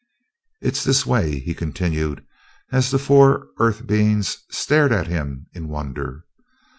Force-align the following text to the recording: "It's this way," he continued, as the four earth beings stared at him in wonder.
"It's 0.61 0.83
this 0.83 1.05
way," 1.05 1.37
he 1.37 1.53
continued, 1.53 2.25
as 2.71 2.89
the 2.89 2.97
four 2.97 3.49
earth 3.59 3.85
beings 3.85 4.43
stared 4.49 4.91
at 4.91 5.05
him 5.05 5.45
in 5.53 5.67
wonder. 5.67 6.25